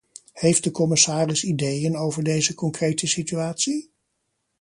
Heeft 0.33 0.63
de 0.63 0.71
commissaris 0.71 1.43
ideeën 1.43 1.95
over 1.97 2.23
deze 2.23 2.53
concrete 2.55 3.07
situatie? 3.07 3.91